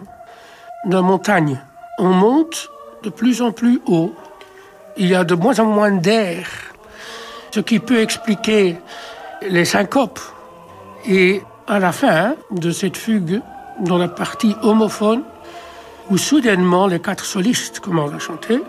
d'une 0.86 1.02
montagne. 1.02 1.60
On 1.98 2.10
monte 2.10 2.70
de 3.02 3.10
plus 3.10 3.42
en 3.42 3.52
plus 3.52 3.82
haut. 3.88 4.14
Il 4.98 5.08
y 5.08 5.16
a 5.16 5.24
de 5.24 5.34
moins 5.34 5.60
en 5.60 5.66
moins 5.66 5.90
d'air, 5.90 6.48
ce 7.50 7.60
qui 7.60 7.80
peut 7.80 8.02
expliquer 8.02 8.78
les 9.42 9.66
syncopes. 9.66 10.20
Et 11.08 11.42
à 11.66 11.80
la 11.80 11.92
fin 11.92 12.36
de 12.52 12.70
cette 12.70 12.98
fugue, 12.98 13.42
dans 13.80 13.98
la 13.98 14.10
partie 14.10 14.56
homophone, 14.62 15.24
où 16.12 16.20
soudainement 16.20 16.86
les 16.86 17.00
quatre 17.00 17.26
solistes 17.26 17.80
commencent 17.80 18.14
à 18.14 18.20
chanter, 18.20 18.62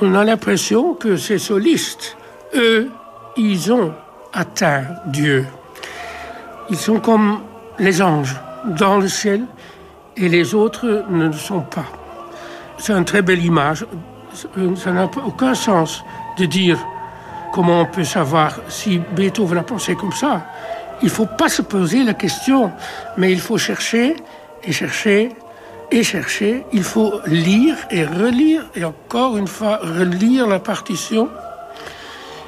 on 0.00 0.14
a 0.14 0.24
l'impression 0.24 0.94
que 0.94 1.18
ces 1.18 1.38
solistes, 1.38 2.16
eux, 2.54 2.90
ils 3.36 3.70
ont 3.70 3.92
atteint 4.32 4.84
Dieu. 5.04 5.44
Ils 6.70 6.78
sont 6.78 6.98
comme 6.98 7.42
les 7.78 8.02
anges 8.02 8.36
dans 8.64 8.98
le 8.98 9.08
ciel 9.08 9.42
et 10.16 10.28
les 10.28 10.54
autres 10.54 11.04
ne 11.10 11.26
le 11.26 11.32
sont 11.32 11.60
pas. 11.60 11.86
C'est 12.78 12.92
une 12.92 13.04
très 13.04 13.22
belle 13.22 13.44
image. 13.44 13.86
Ça 14.76 14.90
n'a 14.92 15.08
aucun 15.26 15.54
sens 15.54 16.04
de 16.38 16.44
dire 16.44 16.78
comment 17.52 17.82
on 17.82 17.86
peut 17.86 18.04
savoir 18.04 18.58
si 18.68 18.98
Beethoven 18.98 19.58
a 19.58 19.62
pensé 19.62 19.94
comme 19.94 20.12
ça. 20.12 20.46
Il 21.02 21.06
ne 21.06 21.10
faut 21.10 21.26
pas 21.26 21.48
se 21.48 21.62
poser 21.62 22.04
la 22.04 22.14
question, 22.14 22.72
mais 23.16 23.32
il 23.32 23.40
faut 23.40 23.58
chercher 23.58 24.16
et 24.64 24.72
chercher 24.72 25.30
et 25.90 26.02
chercher. 26.02 26.64
Il 26.72 26.82
faut 26.82 27.20
lire 27.26 27.76
et 27.90 28.04
relire 28.04 28.64
et 28.74 28.84
encore 28.84 29.36
une 29.36 29.46
fois 29.46 29.78
relire 29.82 30.46
la 30.46 30.58
partition. 30.58 31.28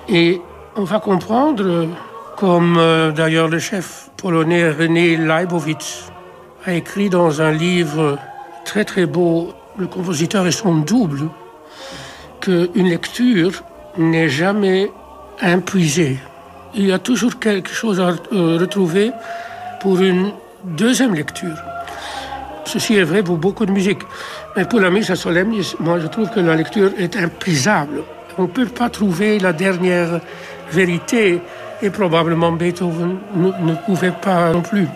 Et 0.08 0.40
on 0.76 0.84
va 0.84 1.00
comprendre, 1.00 1.88
comme 2.36 2.76
euh, 2.78 3.12
d'ailleurs 3.12 3.48
le 3.48 3.58
chef 3.58 4.05
polonais 4.26 4.70
René 4.70 5.16
Leibowitz 5.16 6.10
a 6.64 6.72
écrit 6.72 7.08
dans 7.08 7.40
un 7.40 7.52
livre 7.52 8.18
très 8.64 8.84
très 8.84 9.06
beau, 9.06 9.54
Le 9.78 9.86
compositeur 9.86 10.44
et 10.48 10.50
son 10.50 10.78
double, 10.78 11.28
qu'une 12.40 12.88
lecture 12.88 13.62
n'est 13.96 14.28
jamais 14.28 14.90
impuisée. 15.40 16.16
il 16.74 16.86
y 16.86 16.92
a 16.92 16.98
toujours 16.98 17.38
quelque 17.38 17.70
chose 17.70 18.00
à 18.00 18.08
euh, 18.08 18.58
retrouver 18.58 19.12
pour 19.80 20.00
une 20.00 20.32
deuxième 20.64 21.14
lecture. 21.14 21.58
Ceci 22.64 22.96
est 22.96 23.04
vrai 23.04 23.22
pour 23.22 23.36
beaucoup 23.36 23.64
de 23.64 23.70
musique. 23.70 24.02
Mais 24.56 24.64
pour 24.64 24.80
la 24.80 24.90
mise 24.90 25.08
à 25.08 25.14
solemne, 25.14 25.54
moi 25.78 26.00
je 26.00 26.08
trouve 26.08 26.30
que 26.30 26.40
la 26.40 26.56
lecture 26.56 26.90
est 26.98 27.14
imprisable. 27.16 28.02
On 28.38 28.42
ne 28.42 28.48
peut 28.48 28.66
pas 28.66 28.90
trouver 28.90 29.38
la 29.38 29.52
dernière 29.52 30.20
vérité 30.72 31.40
et 31.82 31.90
probablement 31.90 32.52
Beethoven 32.52 33.16
ne 33.34 33.74
pouvait 33.86 34.12
pas 34.12 34.52
non 34.52 34.62
plus. 34.62 34.88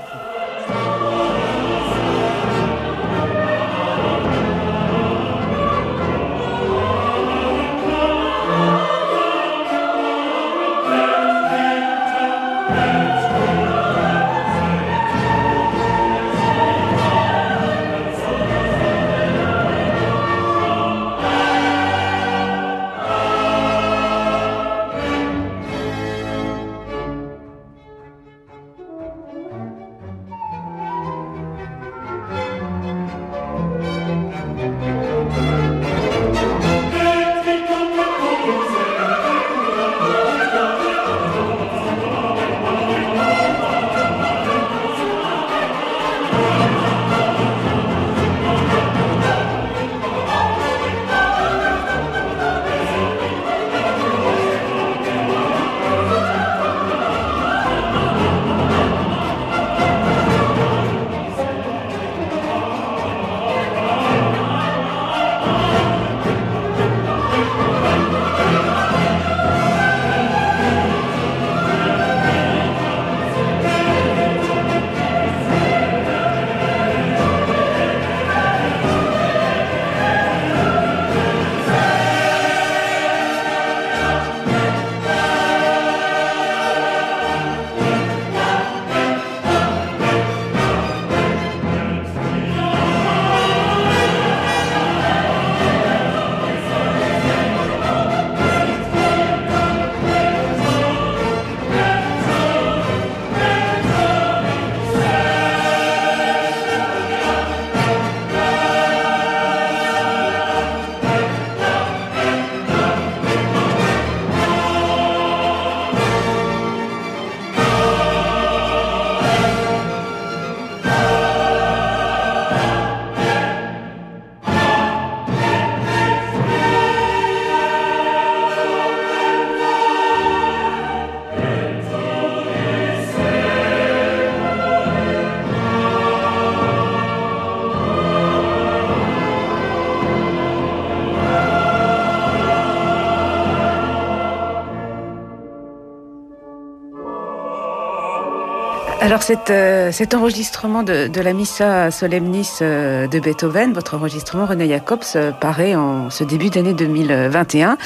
Alors 149.11 149.23
euh, 149.51 149.91
cet 149.91 150.15
enregistrement 150.15 150.85
de, 150.85 151.21
la 151.21 151.33
Missa 151.33 151.91
Solemnis 151.91 152.59
euh, 152.63 153.09
de 153.09 153.19
Beethoven, 153.19 153.73
votre 153.73 153.97
enregistrement 153.97 154.47
René 154.47 154.69
Jacobs, 154.69 155.03
euh, 155.17 155.33
paraît 155.33 155.75
en 155.75 156.11
ce 156.11 156.23
début 156.23 156.49
d'année 156.49 156.75
2021. 156.75 157.77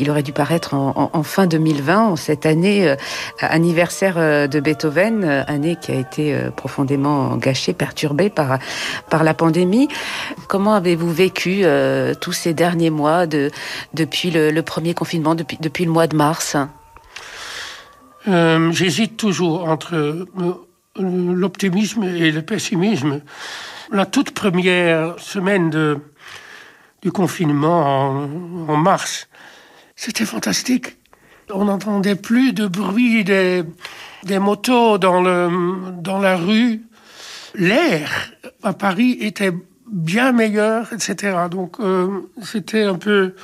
Il 0.00 0.10
aurait 0.10 0.24
dû 0.24 0.32
paraître 0.32 0.74
en, 0.74 1.22
fin 1.22 1.46
2020, 1.46 2.00
en 2.00 2.16
cette 2.16 2.46
année 2.46 2.96
anniversaire 3.38 4.48
de 4.48 4.58
Beethoven, 4.58 5.24
année 5.46 5.76
qui 5.80 5.92
a 5.92 5.94
été 5.94 6.36
profondément 6.56 7.36
gâchée, 7.36 7.74
perturbée 7.74 8.28
par, 8.28 8.58
par 9.08 9.22
la 9.22 9.34
pandémie. 9.34 9.86
Comment 10.48 10.74
avez-vous 10.74 11.12
vécu 11.12 11.62
tous 12.20 12.32
ces 12.32 12.54
derniers 12.54 12.90
mois 12.90 13.28
de, 13.28 13.52
depuis 13.94 14.32
le, 14.32 14.60
premier 14.62 14.94
confinement, 14.94 15.36
depuis, 15.36 15.58
depuis 15.60 15.84
le 15.84 15.92
mois 15.92 16.08
de 16.08 16.16
mars? 16.16 16.56
J'hésite 18.26 19.16
toujours 19.16 19.68
entre 19.68 20.26
l'optimisme 20.96 22.04
et 22.04 22.30
le 22.30 22.42
pessimisme. 22.42 23.20
La 23.90 24.06
toute 24.06 24.32
première 24.32 25.18
semaine 25.18 25.70
du 27.02 27.12
confinement 27.12 28.10
en, 28.68 28.76
mars, 28.76 29.28
c'était 29.96 30.24
fantastique. 30.24 30.96
On 31.50 31.64
n'entendait 31.64 32.14
plus 32.14 32.52
de 32.52 32.66
bruit 32.66 33.24
des, 33.24 33.64
motos 34.38 34.98
dans, 34.98 35.20
la 35.20 36.36
rue. 36.36 36.82
L'air 37.54 38.32
à 38.62 38.72
Paris 38.72 39.18
était 39.20 39.52
bien 39.90 40.32
meilleur, 40.32 40.90
etc. 40.92 41.36
Donc 41.50 41.80
euh, 41.80 42.30
c'était 42.42 42.84
un 42.84 42.94
peu 42.94 43.34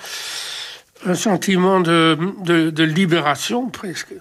un 1.05 1.15
sentiment 1.15 1.81
de 1.81 2.83
libération 2.83 3.69
presque. 3.69 4.15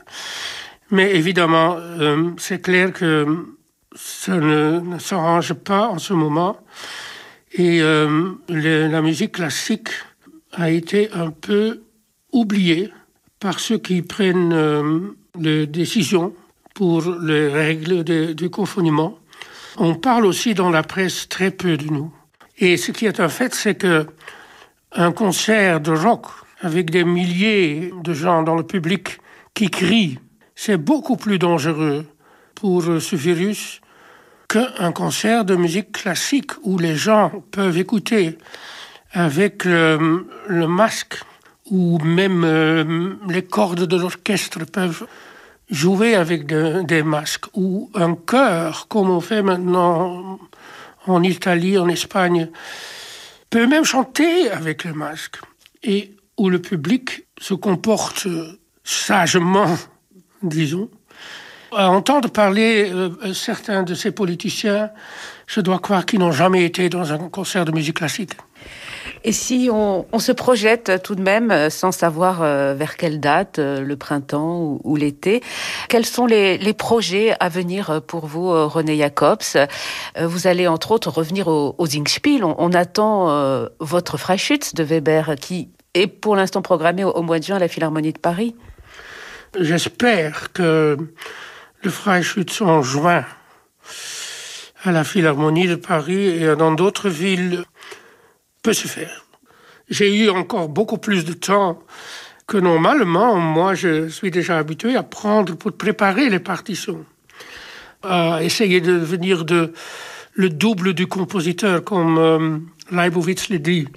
Mais 0.92 1.16
évidemment, 1.16 1.76
euh, 1.78 2.32
c'est 2.38 2.62
clair 2.62 2.94
que 2.94 3.46
ça 3.96 4.38
ne, 4.38 4.98
s'arrange 5.00 5.54
pas 5.54 5.90
en 5.90 5.98
ce 5.98 6.14
moment. 6.14 6.58
Et 7.54 7.82
euh, 7.82 8.32
la 8.50 9.02
musique 9.02 9.34
classique 9.34 9.90
a 10.54 10.70
été 10.70 11.10
un 11.14 11.32
peu 11.32 11.82
oubliée 12.32 12.92
par 13.40 13.60
ceux 13.60 13.78
qui 13.78 14.02
prennent 14.02 14.54
euh, 14.54 15.16
les 15.40 15.68
décisions 15.68 16.34
pour 16.74 17.04
les 17.22 17.48
règles 17.48 18.04
du 18.36 18.50
confinement. 18.50 19.18
On 19.78 19.96
parle 19.96 20.26
aussi 20.26 20.54
dans 20.54 20.70
la 20.70 20.84
presse 20.84 21.28
très 21.28 21.52
peu 21.52 21.78
de 21.78 21.88
nous. 21.88 22.14
Et 22.60 22.78
ce 22.78 22.92
qui 22.92 23.06
est 23.06 23.20
un 23.20 23.30
fait, 23.30 23.54
c'est 23.54 23.76
que 23.76 24.08
un 24.94 25.12
concert 25.12 25.80
de 25.80 25.92
rock 25.92 26.28
avec 26.62 26.90
des 26.90 27.04
milliers 27.04 27.92
de 28.04 28.14
gens 28.14 28.42
dans 28.42 28.56
le 28.56 28.64
public 28.64 29.20
qui 29.54 29.70
crient 29.70 30.20
c'est 30.60 30.78
beaucoup 30.78 31.18
plus 31.18 31.38
dangereux 31.38 32.04
pour 32.56 32.82
ce 32.82 33.16
virus 33.16 33.80
qu'un 34.50 34.92
concert 34.92 35.46
de 35.46 35.56
musique 35.56 35.92
classique 35.92 36.52
où 36.64 36.80
les 36.80 36.96
gens 36.96 37.44
peuvent 37.52 37.78
écouter 37.78 38.40
avec 39.12 39.66
le, 39.66 40.26
masque 40.68 41.22
ou 41.70 42.00
même 42.00 42.44
euh, 42.44 43.14
les 43.30 43.44
cordes 43.44 43.86
de 43.86 43.98
l'orchestre 43.98 44.66
peuvent 44.66 45.06
jouer 45.70 46.16
avec 46.16 46.48
des 46.48 47.04
masques 47.04 47.46
ou 47.54 47.92
un 47.94 48.16
chœur 48.16 48.88
comme 48.88 49.12
on 49.12 49.22
fait 49.22 49.44
maintenant 49.44 50.40
en 51.06 51.22
Italie, 51.22 51.78
en 51.78 51.88
Espagne, 51.88 52.50
peut 53.52 53.68
même 53.68 53.86
chanter 53.86 54.50
avec 54.50 54.86
le 54.86 54.94
masque. 54.94 55.38
Et 55.84 56.16
où 56.38 56.50
le 56.50 56.60
public 56.60 57.28
se 57.40 57.54
comporte 57.54 58.28
sagement 58.84 59.78
disons. 60.44 60.90
À 61.76 61.90
entendre 61.90 62.30
parler 62.30 62.90
euh, 62.94 63.34
certains 63.34 63.84
de 63.84 63.94
ces 63.94 64.12
politiciens, 64.12 64.90
je 65.48 65.60
dois 65.60 65.80
croire 65.80 66.06
qu'ils 66.06 66.20
n'ont 66.20 66.32
jamais 66.32 66.64
été 66.64 66.88
dans 66.88 67.12
un 67.12 67.18
concert 67.30 67.66
de 67.66 67.72
musique 67.72 67.98
classique. 67.98 68.32
Et 69.24 69.34
si 69.34 69.70
on, 69.72 70.06
se 70.20 70.32
projette 70.32 71.02
tout 71.04 71.16
de 71.16 71.22
même, 71.22 71.52
euh, 71.52 71.70
sans 71.70 71.92
savoir 71.92 72.42
euh, 72.42 72.74
vers 72.74 72.96
quelle 72.96 73.20
date, 73.20 73.60
le 73.60 73.96
printemps 73.96 74.80
ou, 74.82 74.96
l'été, 74.96 75.42
quels 75.90 76.06
sont 76.06 76.26
les, 76.26 76.74
projets 76.74 77.36
à 77.40 77.50
venir 77.50 78.02
pour 78.08 78.28
vous, 78.28 78.50
René 78.70 78.98
Jacobs? 78.98 79.58
Vous 80.22 80.48
allez 80.48 80.68
entre 80.68 80.92
autres 80.92 81.12
revenir 81.12 81.48
au, 81.48 81.76
au 81.78 81.86
Zingspiel. 81.86 82.46
On, 82.46 82.72
attend 82.74 83.68
votre 83.80 84.18
Freischütz 84.18 84.74
de 84.74 84.84
Weber 84.84 85.36
qui 85.40 85.70
est 85.94 86.08
pour 86.08 86.36
l'instant 86.36 86.62
programmé 86.62 87.04
au, 87.04 87.22
mois 87.24 87.40
de 87.40 87.44
juin 87.44 87.58
à 87.58 87.60
la 87.60 87.68
Philharmonie 87.68 88.14
de 88.14 88.20
Paris. 88.20 88.56
J'espère 89.60 90.54
que 90.54 90.98
le 91.82 91.90
Freischütz 91.90 92.62
en 92.62 92.84
juin 92.84 93.26
à 94.84 94.92
la 94.92 95.04
Philharmonie 95.04 95.68
de 95.68 95.76
Paris 95.76 96.28
et 96.28 96.56
dans 96.56 96.74
d'autres 96.74 97.10
villes 97.10 97.64
peut 98.62 98.74
se 98.74 98.88
faire. 98.88 99.26
J'ai 99.90 100.16
eu 100.16 100.30
encore 100.30 100.70
beaucoup 100.70 101.00
plus 101.00 101.26
de 101.26 101.34
temps 101.34 101.80
que 102.46 102.58
normalement. 102.58 103.36
Moi, 103.38 103.74
je 103.74 104.10
suis 104.10 104.30
déjà 104.30 104.60
habitué 104.60 104.96
à 104.96 105.02
prendre 105.02 105.56
pour 105.56 105.72
préparer 105.72 106.30
les 106.30 106.40
partitions, 106.40 107.04
à 108.04 108.44
essayer 108.44 108.80
de 108.80 109.00
devenir 109.00 109.44
de, 109.44 109.74
le 110.36 110.50
double 110.50 110.94
du 110.94 111.08
compositeur, 111.08 111.84
comme 111.84 112.18
euh, 112.20 112.60
Leibowitz 112.92 113.50
l'a 113.50 113.58
dit. 113.58 113.88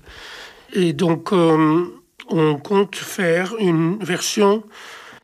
Et 0.73 0.95
donc, 0.95 1.35
euh, 1.35 1.85
on 2.29 2.57
compte 2.57 2.97
faire 2.97 3.55
une 3.59 4.03
version 4.03 4.65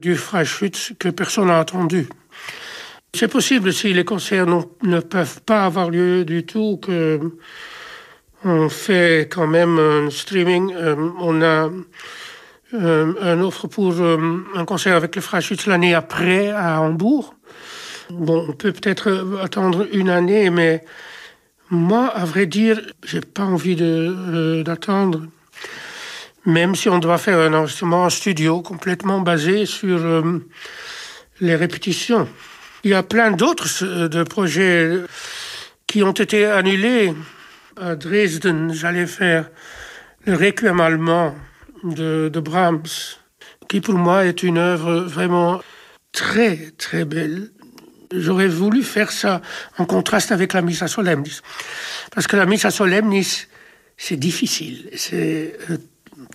du 0.01 0.17
Freischütz 0.17 0.93
que 0.99 1.09
personne 1.09 1.49
n'a 1.49 1.61
attendu. 1.61 2.09
C'est 3.15 3.29
possible 3.29 3.73
si 3.73 3.93
les 3.95 4.05
concerts 4.05 4.47
ne 4.47 5.01
peuvent 5.01 5.41
pas 5.43 5.65
avoir 5.65 5.91
lieu 5.91 6.25
du 6.25 6.45
tout 6.45 6.79
que 6.83 7.21
on 8.45 8.69
fait 8.69 9.29
quand 9.31 9.47
même 9.47 9.79
un 9.79 10.11
streaming. 10.11 10.73
Euh, 10.75 11.11
on 11.19 11.43
a 11.43 11.71
euh, 12.75 13.15
un 13.21 13.41
offre 13.41 13.67
pour 13.67 13.95
euh, 14.01 14.45
un 14.55 14.65
concert 14.65 14.97
avec 14.97 15.17
le 15.17 15.23
Freischütz 15.23 15.67
l'année 15.67 15.95
après 15.95 16.51
à 16.51 16.81
Hambourg. 16.81 17.35
Bon, 18.11 18.47
on 18.49 18.53
peut 18.53 18.73
peut-être 18.73 19.41
attendre 19.43 19.89
une 19.93 20.11
année, 20.11 20.51
mais 20.51 20.85
moi, 21.71 22.07
à 22.07 22.25
vrai 22.25 22.47
dire, 22.47 22.81
j'ai 23.05 23.21
pas 23.21 23.45
envie 23.45 23.75
d'attendre. 24.65 25.23
Même 26.47 26.75
si 26.75 26.89
on 26.89 26.99
doit 26.99 27.19
faire 27.19 27.39
un 27.39 27.53
enregistrement 27.53 28.05
en 28.05 28.11
studio 28.11 28.63
complètement 28.63 29.21
basé 29.21 29.67
sur 29.67 30.23
les 31.41 31.57
répétitions. 31.57 32.29
Il 32.85 32.91
y 32.91 32.95
a 32.95 33.03
plein 33.03 33.33
d'autres 33.33 34.07
de 34.07 34.23
projets 34.23 35.03
qui 35.87 36.03
ont 36.03 36.13
été 36.13 36.47
annulés 36.47 37.13
à 37.77 37.95
Dresden, 37.95 38.73
j'allais 38.73 39.07
faire 39.07 39.51
le 40.25 40.35
Requiem 40.35 40.81
allemand 40.81 41.35
de, 41.85 42.41
Brahms, 42.41 43.17
qui 43.69 43.81
pour 43.81 43.95
moi 43.95 44.25
est 44.25 44.43
une 44.43 44.59
œuvre 44.59 45.01
vraiment 45.01 45.61
très, 46.13 46.73
très 46.79 47.05
belle. 47.05 47.51
J'aurais 48.13 48.49
voulu 48.49 48.83
faire 48.83 49.13
ça 49.13 49.43
en 49.79 49.85
contraste 49.85 50.33
avec 50.33 50.53
la 50.53 50.63
Missa 50.63 50.89
Solemnis. 50.89 51.41
Parce 52.15 52.27
que 52.27 52.37
la 52.37 52.47
Missa 52.47 52.71
Solemnis, 52.71 53.47
c'est 53.97 54.17
difficile, 54.17 54.89
c'est 54.95 55.57
euh, 55.71 55.79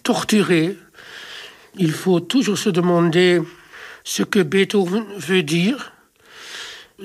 torturé. 0.04 0.78
Il 1.76 1.92
faut 1.92 2.20
toujours 2.20 2.58
se 2.58 2.70
demander 2.70 3.42
ce 4.04 4.24
que 4.24 4.40
Beethoven 4.40 5.06
veut 5.18 5.44
dire, 5.44 5.94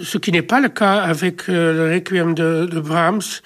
ce 0.02 0.18
qui 0.18 0.32
n'est 0.32 0.42
pas 0.42 0.60
le 0.60 0.68
cas 0.68 1.00
avec 1.02 1.48
euh, 1.48 1.72
le 1.72 1.94
Requiem 1.94 2.34
de, 2.34 2.80
Brahms 2.80 3.40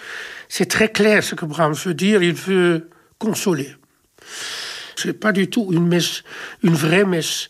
c'est 0.53 0.67
très 0.67 0.89
clair 0.89 1.23
ce 1.23 1.37
que 1.37 1.45
Brahms 1.45 1.75
veut 1.75 1.95
dire. 1.95 2.25
Il 2.25 2.35
veut 2.35 2.91
consoler. 3.19 3.77
C'est 4.97 5.13
pas 5.13 5.31
du 5.31 5.49
tout 5.49 5.69
une 5.73 5.87
messe, 5.87 6.25
une 6.65 6.75
vraie 6.75 7.05
messe 7.05 7.49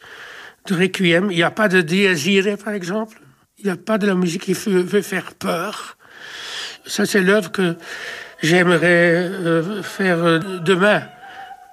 de 0.66 0.74
requiem. 0.74 1.30
Il 1.30 1.36
n'y 1.36 1.42
a 1.42 1.50
pas 1.50 1.68
de 1.68 1.80
Dies 1.80 2.42
par 2.62 2.74
exemple. 2.74 3.18
Il 3.58 3.64
n'y 3.64 3.70
a 3.70 3.76
pas 3.76 3.96
de 3.96 4.06
la 4.06 4.14
musique 4.14 4.42
qui 4.42 4.52
veut, 4.52 5.00
faire 5.00 5.32
peur. 5.32 5.96
Ça, 6.84 7.06
c'est 7.06 7.22
l'œuvre 7.22 7.50
que 7.50 7.76
j'aimerais 8.42 9.14
euh, 9.16 9.82
faire 9.82 10.40
demain 10.62 11.02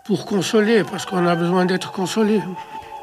pour 0.08 0.26
consoler, 0.26 0.84
parce 0.90 1.06
qu'on 1.06 1.28
a 1.28 1.36
besoin 1.36 1.66
d'être 1.66 1.92
consolé. 1.92 2.42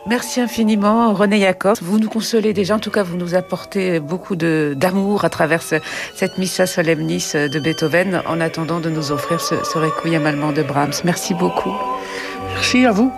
Merci 0.06 0.40
infiniment, 0.40 1.12
René 1.12 1.38
Jacob. 1.40 1.76
Vous 1.80 1.98
nous 1.98 2.08
consolez 2.08 2.52
déjà, 2.52 2.76
en 2.76 2.78
tout 2.78 2.90
cas, 2.90 3.02
vous 3.02 3.16
nous 3.16 3.34
apportez 3.34 4.00
beaucoup 4.00 4.36
d'amour 4.36 5.24
à 5.24 5.30
travers 5.30 5.62
cette 5.62 6.38
Missa 6.38 6.66
Solemnis 6.66 7.32
de 7.34 7.58
Beethoven, 7.58 8.22
en 8.26 8.40
attendant 8.40 8.80
de 8.80 8.90
nous 8.90 9.12
offrir 9.12 9.40
ce, 9.40 9.54
ce 9.64 9.78
requiem 9.78 10.26
allemand 10.26 10.52
de 10.52 10.62
Brahms. 10.62 10.94
Merci 11.04 11.34
beaucoup. 11.34 11.72
Merci 12.54 12.84
à 12.84 12.92
vous. 12.92 13.12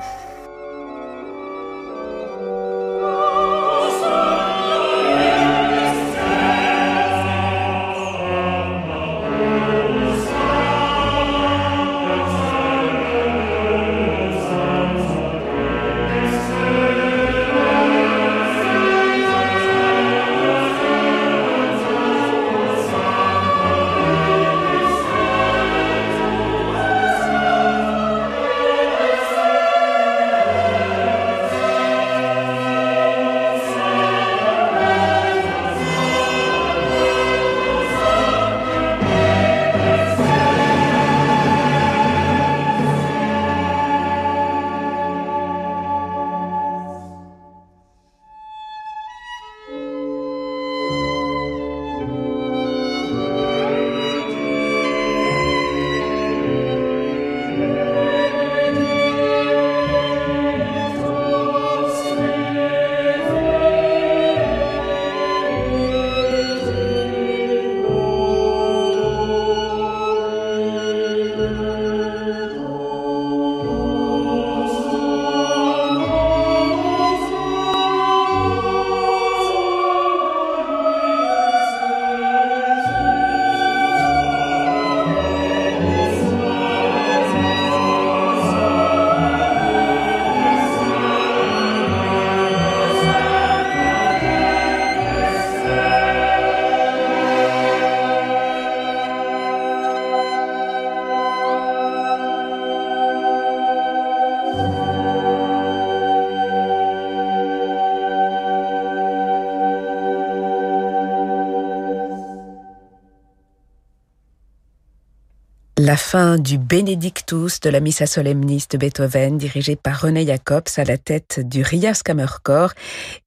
La 115.86 115.96
fin 115.96 116.36
du 116.36 116.58
Benedictus 116.58 117.60
de 117.60 117.70
la 117.70 117.78
Missa 117.78 118.06
Solemnis 118.06 118.64
de 118.68 118.76
Beethoven, 118.76 119.38
dirigée 119.38 119.76
par 119.76 120.00
René 120.00 120.26
Jacobs 120.26 120.66
à 120.78 120.82
la 120.82 120.98
tête 120.98 121.38
du 121.38 121.62
Rias 121.62 122.00
Kammerchor 122.04 122.72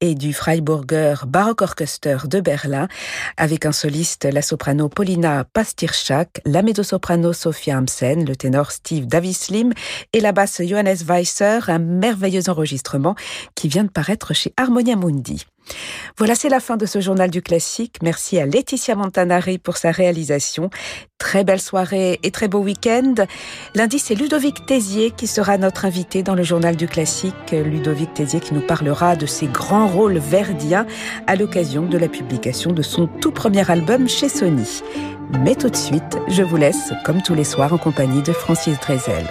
et 0.01 0.13
du 0.13 0.33
Freiburger 0.33 1.23
Orchester 1.61 2.17
de 2.25 2.41
Berlin, 2.41 2.89
avec 3.37 3.65
un 3.65 3.71
soliste, 3.71 4.25
la 4.25 4.41
soprano 4.41 4.89
Paulina 4.89 5.45
Pastirchak, 5.45 6.41
la 6.43 6.61
mezzo-soprano 6.61 7.31
Sophia 7.31 7.77
Amsen, 7.77 8.25
le 8.25 8.35
ténor 8.35 8.71
Steve 8.71 9.07
Davislim 9.07 9.71
et 10.11 10.19
la 10.19 10.33
basse 10.33 10.61
Johannes 10.61 10.97
Weisser, 11.07 11.59
un 11.69 11.79
merveilleux 11.79 12.49
enregistrement 12.49 13.15
qui 13.55 13.69
vient 13.69 13.85
de 13.85 13.89
paraître 13.89 14.33
chez 14.33 14.51
Harmonia 14.57 14.97
Mundi. 14.97 15.45
Voilà, 16.17 16.35
c'est 16.35 16.49
la 16.49 16.59
fin 16.59 16.77
de 16.77 16.85
ce 16.85 16.99
journal 17.01 17.29
du 17.29 17.41
classique. 17.41 17.97
Merci 18.01 18.39
à 18.39 18.45
Laetitia 18.45 18.95
Montanari 18.95 19.57
pour 19.57 19.77
sa 19.77 19.91
réalisation. 19.91 20.69
Très 21.17 21.43
belle 21.43 21.61
soirée 21.61 22.19
et 22.23 22.31
très 22.31 22.47
beau 22.47 22.59
week-end. 22.59 23.15
Lundi, 23.75 23.99
c'est 23.99 24.15
Ludovic 24.15 24.65
Tézier 24.65 25.11
qui 25.11 25.27
sera 25.27 25.57
notre 25.57 25.85
invité 25.85 26.23
dans 26.23 26.35
le 26.35 26.43
journal 26.43 26.75
du 26.75 26.87
classique. 26.87 27.51
Ludovic 27.51 28.13
Tézier 28.13 28.39
qui 28.39 28.53
nous 28.53 28.65
parlera 28.65 29.15
de 29.15 29.25
ses 29.25 29.47
grands 29.47 29.87
rôles 29.87 30.17
verdiens 30.17 30.85
à 31.27 31.35
l'occasion 31.35 31.85
de 31.85 31.97
la 31.97 32.07
publication 32.07 32.71
de 32.71 32.81
son 32.81 33.07
tout 33.07 33.31
premier 33.31 33.69
album 33.69 34.07
chez 34.07 34.29
Sony. 34.29 34.81
Mais 35.43 35.55
tout 35.55 35.69
de 35.69 35.75
suite, 35.75 36.17
je 36.27 36.43
vous 36.43 36.57
laisse, 36.57 36.93
comme 37.05 37.21
tous 37.21 37.35
les 37.35 37.43
soirs, 37.43 37.73
en 37.73 37.77
compagnie 37.77 38.23
de 38.23 38.33
Francis 38.33 38.79
Drezel. 38.79 39.27